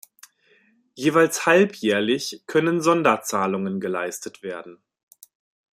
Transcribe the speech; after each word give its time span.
Jeweils 0.95 1.45
halbjährlich 1.45 2.41
können 2.47 2.81
Sonderzahlungen 2.81 3.79
geleistet 3.79 4.41
werden. 4.41 4.81